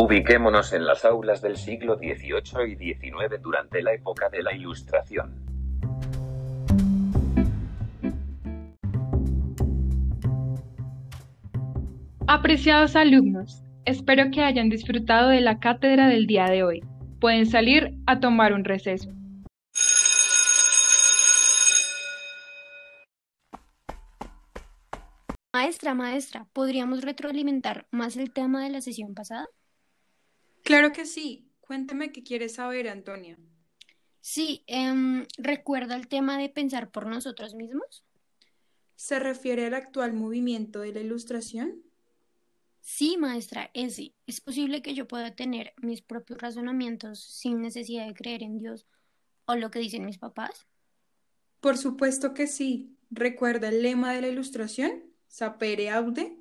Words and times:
Ubiquémonos 0.00 0.72
en 0.74 0.86
las 0.86 1.04
aulas 1.04 1.42
del 1.42 1.56
siglo 1.56 1.96
XVIII 1.98 2.72
y 2.72 2.94
XIX 2.94 3.42
durante 3.42 3.82
la 3.82 3.94
época 3.94 4.28
de 4.28 4.44
la 4.44 4.54
Ilustración. 4.54 5.34
Apreciados 12.28 12.94
alumnos, 12.94 13.64
espero 13.86 14.30
que 14.30 14.42
hayan 14.42 14.68
disfrutado 14.68 15.30
de 15.30 15.40
la 15.40 15.58
cátedra 15.58 16.06
del 16.06 16.28
día 16.28 16.44
de 16.44 16.62
hoy. 16.62 16.84
Pueden 17.20 17.46
salir 17.46 17.94
a 18.06 18.20
tomar 18.20 18.52
un 18.52 18.64
receso. 18.64 19.10
Maestra, 25.52 25.94
maestra, 25.94 26.46
¿podríamos 26.52 27.02
retroalimentar 27.02 27.88
más 27.90 28.16
el 28.16 28.30
tema 28.30 28.62
de 28.62 28.70
la 28.70 28.80
sesión 28.80 29.14
pasada? 29.14 29.48
Claro 30.68 30.92
que 30.92 31.06
sí. 31.06 31.50
Cuéntame 31.62 32.12
qué 32.12 32.22
quieres 32.22 32.56
saber, 32.56 32.90
Antonia. 32.90 33.38
Sí, 34.20 34.64
em, 34.66 35.24
¿recuerda 35.38 35.96
el 35.96 36.08
tema 36.08 36.36
de 36.36 36.50
pensar 36.50 36.90
por 36.90 37.06
nosotros 37.06 37.54
mismos? 37.54 38.04
¿Se 38.94 39.18
refiere 39.18 39.64
al 39.64 39.72
actual 39.72 40.12
movimiento 40.12 40.80
de 40.80 40.92
la 40.92 41.00
ilustración? 41.00 41.82
Sí, 42.82 43.16
maestra, 43.16 43.70
ese. 43.72 44.12
¿Es 44.26 44.42
posible 44.42 44.82
que 44.82 44.92
yo 44.92 45.08
pueda 45.08 45.34
tener 45.34 45.72
mis 45.78 46.02
propios 46.02 46.38
razonamientos 46.38 47.18
sin 47.18 47.62
necesidad 47.62 48.06
de 48.06 48.12
creer 48.12 48.42
en 48.42 48.58
Dios 48.58 48.86
o 49.46 49.56
lo 49.56 49.70
que 49.70 49.78
dicen 49.78 50.04
mis 50.04 50.18
papás? 50.18 50.66
Por 51.62 51.78
supuesto 51.78 52.34
que 52.34 52.46
sí. 52.46 52.94
¿Recuerda 53.10 53.70
el 53.70 53.82
lema 53.82 54.12
de 54.12 54.20
la 54.20 54.28
ilustración? 54.28 55.02
Sapere 55.28 55.88
aude. 55.88 56.36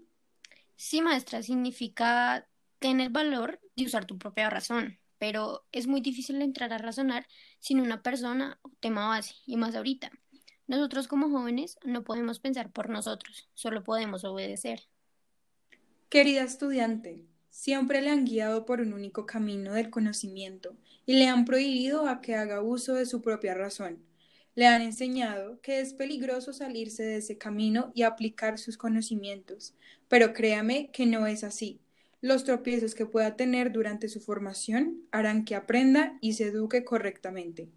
Sí, 0.75 1.01
maestra, 1.01 1.41
significa 1.41 2.45
tener 2.79 3.09
valor 3.09 3.59
de 3.75 3.85
usar 3.85 4.05
tu 4.05 4.17
propia 4.17 4.49
razón, 4.49 4.99
pero 5.17 5.65
es 5.71 5.87
muy 5.87 6.01
difícil 6.01 6.41
entrar 6.41 6.73
a 6.73 6.77
razonar 6.77 7.27
sin 7.59 7.79
una 7.79 8.01
persona 8.01 8.59
o 8.61 8.69
tema 8.79 9.07
base, 9.07 9.35
y 9.45 9.57
más 9.57 9.75
ahorita. 9.75 10.11
Nosotros 10.67 11.07
como 11.07 11.29
jóvenes 11.29 11.77
no 11.83 12.03
podemos 12.03 12.39
pensar 12.39 12.71
por 12.71 12.89
nosotros, 12.89 13.49
solo 13.53 13.83
podemos 13.83 14.23
obedecer. 14.25 14.81
Querida 16.09 16.43
estudiante, 16.43 17.25
siempre 17.49 18.01
le 18.01 18.09
han 18.09 18.25
guiado 18.25 18.65
por 18.65 18.81
un 18.81 18.93
único 18.93 19.25
camino 19.25 19.73
del 19.73 19.89
conocimiento 19.89 20.75
y 21.05 21.13
le 21.13 21.27
han 21.27 21.45
prohibido 21.45 22.07
a 22.07 22.21
que 22.21 22.35
haga 22.35 22.61
uso 22.61 22.93
de 22.93 23.05
su 23.05 23.21
propia 23.21 23.53
razón. 23.53 24.03
Le 24.55 24.67
han 24.67 24.81
enseñado 24.81 25.61
que 25.61 25.79
es 25.79 25.93
peligroso 25.93 26.51
salirse 26.51 27.03
de 27.03 27.17
ese 27.17 27.37
camino 27.37 27.91
y 27.93 28.03
aplicar 28.03 28.57
sus 28.57 28.77
conocimientos, 28.77 29.73
pero 30.07 30.33
créame 30.33 30.91
que 30.91 31.05
no 31.05 31.27
es 31.27 31.43
así. 31.43 31.79
Los 32.21 32.43
tropiezos 32.43 32.95
que 32.95 33.05
pueda 33.05 33.35
tener 33.35 33.71
durante 33.71 34.09
su 34.09 34.19
formación 34.19 35.03
harán 35.11 35.45
que 35.45 35.55
aprenda 35.55 36.17
y 36.19 36.33
se 36.33 36.45
eduque 36.45 36.83
correctamente. 36.83 37.69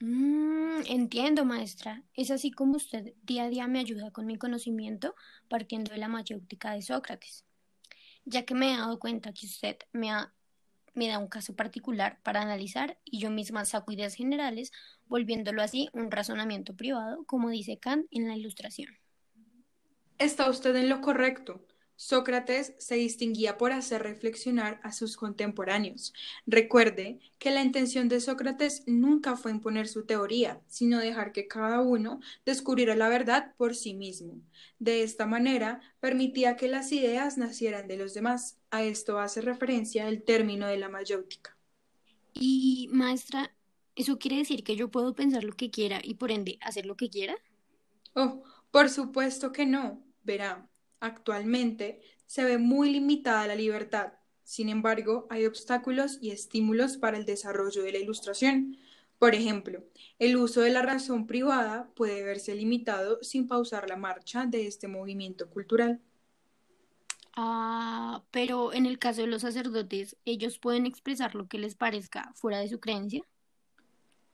Mm, 0.00 0.82
entiendo, 0.86 1.44
maestra. 1.44 2.04
Es 2.14 2.30
así 2.30 2.52
como 2.52 2.76
usted 2.76 3.14
día 3.22 3.44
a 3.44 3.48
día 3.48 3.66
me 3.66 3.80
ayuda 3.80 4.12
con 4.12 4.26
mi 4.26 4.36
conocimiento 4.36 5.14
partiendo 5.48 5.92
de 5.92 5.98
la 5.98 6.08
mayéutica 6.08 6.72
de 6.74 6.82
Sócrates. 6.82 7.44
Ya 8.24 8.44
que 8.44 8.54
me 8.54 8.72
he 8.72 8.76
dado 8.76 8.98
cuenta 9.00 9.32
que 9.32 9.46
usted 9.46 9.78
me, 9.92 10.10
me 10.94 11.08
da 11.08 11.18
un 11.18 11.28
caso 11.28 11.56
particular 11.56 12.20
para 12.22 12.42
analizar 12.42 12.98
y 13.04 13.18
yo 13.18 13.30
misma 13.30 13.64
saco 13.64 13.92
ideas 13.92 14.14
generales, 14.14 14.70
volviéndolo 15.06 15.62
así 15.62 15.88
un 15.92 16.10
razonamiento 16.10 16.74
privado, 16.76 17.24
como 17.24 17.50
dice 17.50 17.78
Kant 17.78 18.06
en 18.10 18.28
la 18.28 18.36
ilustración. 18.36 18.96
Está 20.18 20.48
usted 20.50 20.76
en 20.76 20.88
lo 20.88 21.00
correcto. 21.00 21.66
Sócrates 21.96 22.74
se 22.78 22.94
distinguía 22.96 23.56
por 23.56 23.72
hacer 23.72 24.02
reflexionar 24.02 24.80
a 24.82 24.92
sus 24.92 25.16
contemporáneos. 25.16 26.12
Recuerde 26.46 27.18
que 27.38 27.50
la 27.50 27.62
intención 27.62 28.08
de 28.08 28.20
Sócrates 28.20 28.84
nunca 28.86 29.36
fue 29.36 29.50
imponer 29.50 29.88
su 29.88 30.04
teoría, 30.04 30.60
sino 30.68 30.98
dejar 30.98 31.32
que 31.32 31.48
cada 31.48 31.80
uno 31.80 32.20
descubriera 32.44 32.94
la 32.94 33.08
verdad 33.08 33.54
por 33.56 33.74
sí 33.74 33.94
mismo. 33.94 34.40
De 34.78 35.02
esta 35.02 35.26
manera, 35.26 35.80
permitía 36.00 36.56
que 36.56 36.68
las 36.68 36.92
ideas 36.92 37.38
nacieran 37.38 37.88
de 37.88 37.96
los 37.96 38.14
demás. 38.14 38.58
A 38.70 38.82
esto 38.82 39.18
hace 39.18 39.40
referencia 39.40 40.08
el 40.08 40.22
término 40.22 40.66
de 40.66 40.76
la 40.76 40.90
mayéutica. 40.90 41.56
Y, 42.34 42.88
maestra, 42.92 43.54
¿eso 43.94 44.18
quiere 44.18 44.36
decir 44.36 44.62
que 44.62 44.76
yo 44.76 44.90
puedo 44.90 45.14
pensar 45.14 45.44
lo 45.44 45.54
que 45.54 45.70
quiera 45.70 46.00
y 46.04 46.14
por 46.14 46.30
ende 46.30 46.58
hacer 46.60 46.84
lo 46.84 46.96
que 46.96 47.08
quiera? 47.08 47.36
Oh, 48.14 48.42
por 48.70 48.90
supuesto 48.90 49.52
que 49.52 49.64
no. 49.64 50.02
Verá, 50.22 50.68
Actualmente 51.00 52.00
se 52.26 52.44
ve 52.44 52.58
muy 52.58 52.90
limitada 52.90 53.46
la 53.46 53.54
libertad. 53.54 54.12
Sin 54.42 54.68
embargo, 54.68 55.26
hay 55.30 55.46
obstáculos 55.46 56.18
y 56.20 56.30
estímulos 56.30 56.96
para 56.96 57.18
el 57.18 57.24
desarrollo 57.24 57.82
de 57.82 57.92
la 57.92 57.98
ilustración. 57.98 58.76
Por 59.18 59.34
ejemplo, 59.34 59.82
el 60.18 60.36
uso 60.36 60.60
de 60.60 60.70
la 60.70 60.82
razón 60.82 61.26
privada 61.26 61.90
puede 61.94 62.22
verse 62.22 62.54
limitado 62.54 63.18
sin 63.22 63.48
pausar 63.48 63.88
la 63.88 63.96
marcha 63.96 64.46
de 64.46 64.66
este 64.66 64.88
movimiento 64.88 65.48
cultural. 65.48 66.00
Ah, 67.34 68.22
pero 68.30 68.72
en 68.72 68.86
el 68.86 68.98
caso 68.98 69.22
de 69.22 69.26
los 69.26 69.42
sacerdotes, 69.42 70.16
¿ellos 70.24 70.58
pueden 70.58 70.86
expresar 70.86 71.34
lo 71.34 71.48
que 71.48 71.58
les 71.58 71.74
parezca 71.74 72.32
fuera 72.34 72.58
de 72.58 72.68
su 72.68 72.80
creencia? 72.80 73.22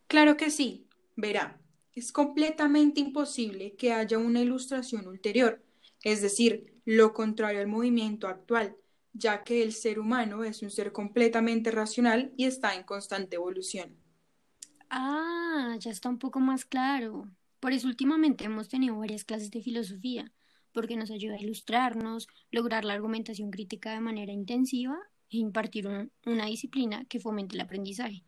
Claro 0.06 0.36
que 0.36 0.50
sí. 0.50 0.86
Verá, 1.16 1.60
es 1.94 2.12
completamente 2.12 3.00
imposible 3.00 3.74
que 3.76 3.92
haya 3.92 4.18
una 4.18 4.40
ilustración 4.40 5.06
ulterior 5.06 5.62
es 6.02 6.22
decir, 6.22 6.80
lo 6.84 7.12
contrario 7.12 7.60
al 7.60 7.66
movimiento 7.68 8.28
actual, 8.28 8.76
ya 9.12 9.44
que 9.44 9.62
el 9.62 9.72
ser 9.72 9.98
humano 9.98 10.44
es 10.44 10.62
un 10.62 10.70
ser 10.70 10.92
completamente 10.92 11.70
racional 11.70 12.32
y 12.36 12.44
está 12.44 12.74
en 12.74 12.84
constante 12.84 13.36
evolución. 13.36 13.96
Ah, 14.90 15.76
ya 15.78 15.90
está 15.90 16.08
un 16.08 16.18
poco 16.18 16.40
más 16.40 16.64
claro. 16.64 17.30
Por 17.60 17.72
eso 17.72 17.86
últimamente 17.86 18.44
hemos 18.44 18.68
tenido 18.68 18.98
varias 18.98 19.24
clases 19.24 19.50
de 19.50 19.62
filosofía, 19.62 20.32
porque 20.72 20.96
nos 20.96 21.10
ayuda 21.10 21.34
a 21.34 21.40
ilustrarnos, 21.40 22.26
lograr 22.50 22.84
la 22.84 22.94
argumentación 22.94 23.50
crítica 23.50 23.92
de 23.92 24.00
manera 24.00 24.32
intensiva 24.32 24.98
e 25.30 25.38
impartir 25.38 25.86
una 26.26 26.46
disciplina 26.46 27.04
que 27.04 27.20
fomente 27.20 27.54
el 27.54 27.60
aprendizaje. 27.60 28.24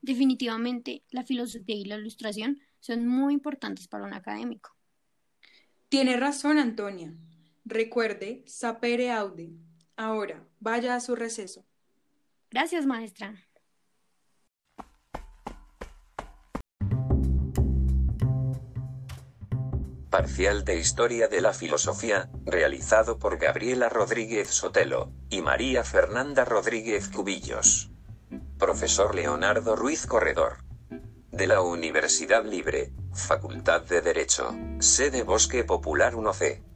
Definitivamente, 0.00 1.04
la 1.10 1.24
filosofía 1.24 1.76
y 1.76 1.84
la 1.84 1.96
ilustración 1.96 2.60
son 2.80 3.06
muy 3.06 3.34
importantes 3.34 3.88
para 3.88 4.04
un 4.04 4.14
académico. 4.14 4.77
Tiene 5.88 6.18
razón, 6.18 6.58
Antonia. 6.58 7.14
Recuerde, 7.64 8.42
sapere 8.46 9.10
aude. 9.10 9.50
Ahora, 9.96 10.46
vaya 10.60 10.94
a 10.94 11.00
su 11.00 11.16
receso. 11.16 11.64
Gracias, 12.50 12.84
maestra. 12.84 13.34
Parcial 20.10 20.64
de 20.64 20.78
Historia 20.78 21.28
de 21.28 21.40
la 21.40 21.52
Filosofía, 21.52 22.30
realizado 22.44 23.18
por 23.18 23.38
Gabriela 23.38 23.88
Rodríguez 23.88 24.48
Sotelo 24.48 25.12
y 25.30 25.42
María 25.42 25.84
Fernanda 25.84 26.44
Rodríguez 26.44 27.08
Cubillos. 27.08 27.90
Profesor 28.58 29.14
Leonardo 29.14 29.76
Ruiz 29.76 30.06
Corredor. 30.06 30.64
De 31.30 31.46
la 31.46 31.60
Universidad 31.60 32.44
Libre, 32.44 32.92
Facultad 33.18 33.82
de 33.82 34.00
Derecho, 34.00 34.54
sede 34.78 35.22
Bosque 35.22 35.64
Popular 35.64 36.14
1C. 36.14 36.67